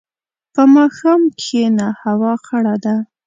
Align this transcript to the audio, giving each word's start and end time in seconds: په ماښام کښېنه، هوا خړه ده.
په 0.53 0.63
ماښام 0.75 1.21
کښېنه، 1.39 1.87
هوا 2.03 2.33
خړه 2.45 2.75
ده. 2.83 2.95